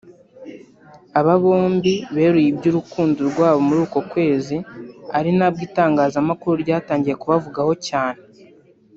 [1.19, 4.55] Aba bombi beruye iby’urukundo rwabo muri uko kwezi
[5.17, 8.21] ari nabwo itangazamakuru ryatangiye kubavugaho cyane